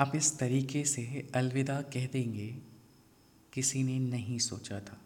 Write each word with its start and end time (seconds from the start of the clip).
आप 0.00 0.12
इस 0.16 0.38
तरीके 0.38 0.84
से 0.84 1.30
अलविदा 1.34 1.80
कह 1.82 2.06
देंगे, 2.06 2.46
किसी 3.52 3.82
ने 3.82 3.98
नहीं 3.98 4.38
सोचा 4.38 4.78
था। 4.80 5.00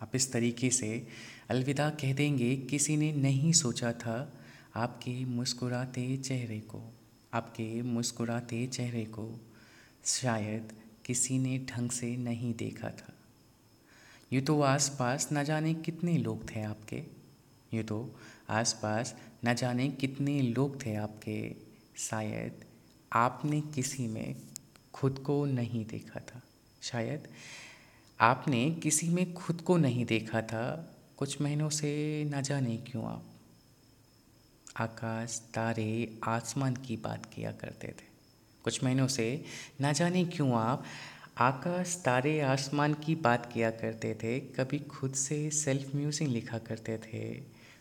आप 0.00 0.12
इस 0.14 0.32
तरीके 0.32 0.70
से 0.70 1.06
अलविदा 1.50 1.88
कह 1.90 2.12
देंगे, 2.12 2.56
किसी 2.56 2.96
ने 2.96 3.12
नहीं 3.12 3.52
सोचा 3.52 3.92
था 3.92 4.32
आपके 4.76 5.24
मुस्कुराते 5.24 6.16
चेहरे 6.16 6.58
को, 6.60 6.82
आपके 7.34 7.82
मुस्कुराते 7.82 8.66
चेहरे 8.66 9.04
को 9.04 9.28
शायद 10.04 10.72
किसी 11.04 11.38
ने 11.38 11.58
ढंग 11.70 11.90
से 11.90 12.16
नहीं 12.16 12.52
देखा 12.54 12.90
था। 12.90 13.12
यूँ 14.32 14.42
तो 14.42 14.60
आस 14.62 14.88
पास 14.98 15.28
न 15.32 15.44
जाने 15.44 15.74
कितने 15.74 16.16
लोग 16.18 16.50
थे 16.50 16.62
आपके, 16.62 17.02
यूँ 17.74 17.84
तो 17.84 18.00
आस 18.50 18.72
पास 18.72 19.14
न 19.44 19.54
जाने 19.54 19.88
कितने 19.90 20.40
लोग 20.42 20.84
थे 20.86 20.94
आपके, 20.94 21.38
शायद 21.96 22.64
आपने 23.12 23.60
किसी 23.60 24.06
में 24.06 24.36
खुद 24.94 25.18
को 25.18 25.44
नहीं 25.44 25.86
देखा 25.86 26.20
था। 26.20 26.42
शायद 26.82 27.28
आपने 28.20 28.70
किसी 28.70 29.08
में 29.08 29.34
खुद 29.34 29.60
को 29.60 29.76
नहीं 29.76 30.04
देखा 30.04 30.42
था। 30.42 30.94
कुछ 31.16 31.40
महीनों 31.40 31.70
से 31.70 32.24
न 32.24 32.42
जाने 32.42 32.76
क्यों 32.76 33.06
आप 33.06 33.24
आकाश, 34.76 35.50
तारे, 35.54 36.18
आसमान 36.24 36.74
की 36.76 36.96
बात 36.96 37.26
किया 37.34 37.52
करते 37.52 37.88
थे। 37.88 38.10
कुछ 38.64 38.84
महीनों 38.84 39.06
से 39.06 39.44
न 39.82 39.92
जाने 39.92 40.24
क्यों 40.24 40.52
आप 40.52 40.84
आकाश, 41.38 42.02
तारे, 42.04 42.40
आसमान 42.40 42.94
की 42.94 43.14
बात 43.14 43.52
किया 43.52 43.70
करते 43.70 44.14
थे। 44.14 44.40
कभी 44.40 44.78
खुद 44.78 45.14
से 45.14 45.50
सेल्फ 45.50 45.94
म्यूज़िक 45.94 46.28
लिखा 46.28 46.58
करते 46.58 46.98
थे। 46.98 47.34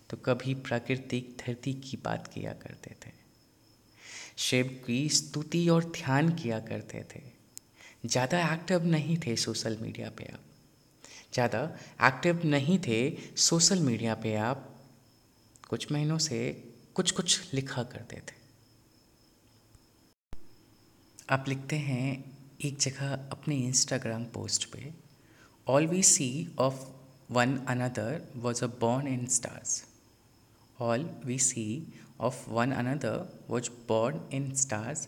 तो 0.10 0.18
कभी 0.18 0.54
प्राकृतिक 0.54 1.38
धरती 1.48 1.74
की 1.74 1.98
बात 1.98 2.28
किया 2.28 2.54
करते 2.54 2.96
थे। 3.06 3.19
शिव 4.40 4.68
की 4.86 4.98
स्तुति 5.10 5.68
और 5.70 5.84
ध्यान 5.96 6.30
किया 6.34 6.60
करते 6.68 7.04
थे। 7.12 7.22
ज़्यादा 8.06 8.42
एक्टिव 8.54 8.86
नहीं 8.88 9.18
थे 9.18 9.36
सोशल 9.38 9.78
मीडिया 9.82 10.10
पे 10.18 10.26
आप। 10.34 10.44
ज़्यादा 11.34 11.64
एक्टिव 12.08 12.42
नहीं 12.46 12.78
थे 12.80 13.00
सोशल 13.38 13.80
मीडिया 13.82 14.14
पे 14.16 14.36
आप 14.38 14.66
कुछ 15.70 15.92
महीनों 15.92 16.18
से 16.20 16.40
कुछ 16.96 17.12
कुछ 17.12 17.54
लिखा 17.54 17.84
करते 17.86 18.16
थे। 18.18 18.38
आप 21.30 21.46
लिखते 21.48 21.76
हैं 21.78 22.08
एक 22.66 22.78
जगह 22.80 23.14
अपने 23.32 23.56
इंस्टाग्राम 23.58 24.24
पोस्ट 24.34 24.66
पे 24.72 24.94
all 25.68 25.88
we 25.88 26.02
see 26.06 26.30
of 26.60 26.86
one 27.34 27.56
another 27.70 28.22
was 28.38 28.64
a 28.64 28.68
born 28.80 29.08
in 29.08 29.26
stars 29.30 29.84
all 30.80 31.10
we 31.26 31.38
see 31.40 31.66
of 32.20 32.48
one 32.48 32.72
another 32.72 33.28
was 33.48 33.70
born 33.70 34.20
in 34.30 34.56
stars 34.56 35.08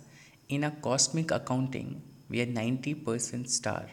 in 0.49 0.63
a 0.63 0.71
cosmic 0.87 1.31
accounting 1.31 2.01
where 2.27 2.45
90% 2.45 3.49
star 3.49 3.85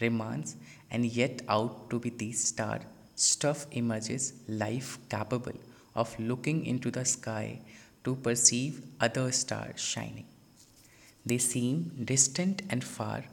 remains 0.00 0.56
and 0.90 1.06
yet 1.06 1.42
out 1.48 1.88
to 1.90 1.98
be 1.98 2.10
the 2.10 2.32
star 2.32 2.80
stuff 3.14 3.66
emerges 3.70 4.32
life 4.48 4.98
capable 5.08 5.58
of 5.94 6.18
looking 6.18 6.66
into 6.66 6.90
the 6.90 7.04
sky 7.04 7.58
to 8.04 8.14
perceive 8.16 8.82
other 9.00 9.32
stars 9.32 9.80
shining. 9.80 10.26
They 11.24 11.38
seem 11.38 11.90
distant 12.04 12.62
and 12.70 12.84
far, 12.84 13.24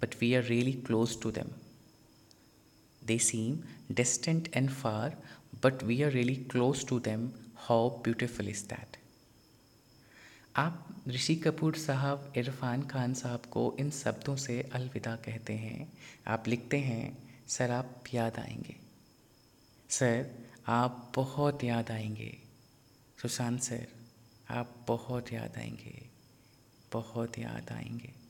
but 0.00 0.14
we 0.20 0.34
are 0.36 0.42
really 0.42 0.74
close 0.74 1.16
to 1.16 1.30
them. 1.30 1.52
They 3.04 3.18
seem 3.18 3.64
distant 3.92 4.48
and 4.52 4.70
far, 4.70 5.14
but 5.60 5.82
we 5.82 6.04
are 6.04 6.10
really 6.10 6.36
close 6.36 6.84
to 6.84 7.00
them 7.00 7.32
how 7.70 7.90
beautiful 7.90 8.48
is 8.48 8.64
that 8.64 8.96
आप 10.56 11.04
ऋषि 11.08 11.36
कपूर 11.36 11.76
साहब, 11.76 12.32
इरफान 12.36 12.82
खान 12.82 13.14
साहब 13.14 13.42
को 13.50 13.76
इन 13.80 13.90
शब्दों 13.90 14.36
से 14.36 14.70
अलविदा 14.72 15.16
कहते 15.16 15.52
हैं। 15.52 15.92
आप 16.26 16.48
लिखते 16.48 16.78
हैं, 16.78 17.34
सर, 17.48 17.70
आप 17.70 18.04
याद 18.14 18.38
आएँगे। 18.38 18.76
सर, 19.90 20.30
आप 20.66 21.12
बहुत 21.14 21.64
याद 21.64 21.90
आएँगे। 21.90 22.38
सुशांत 23.22 23.62
सर, 23.62 23.86
आप 24.50 24.84
बहुत 24.88 25.32
याद 25.32 25.58
आएँगे। 25.58 26.06
बहुत 26.92 27.38
याद 27.38 27.72
आएँगे। 27.72 28.29